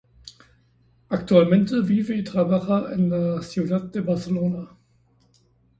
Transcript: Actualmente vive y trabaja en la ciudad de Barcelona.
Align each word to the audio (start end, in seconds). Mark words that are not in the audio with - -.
Actualmente 1.09 1.79
vive 1.79 2.17
y 2.17 2.23
trabaja 2.23 2.91
en 2.91 3.11
la 3.11 3.39
ciudad 3.43 3.83
de 3.83 4.01
Barcelona. 4.01 4.75